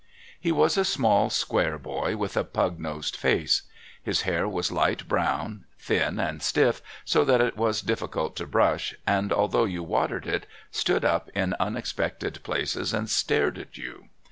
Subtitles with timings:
[0.39, 3.61] He was a small, square boy with a pug nosed face.
[4.01, 8.95] His hair was light brown, thin and stiff, so that it was difficult to brush,
[9.05, 14.05] and although you watered it, stood up in unexpected places and stared at you.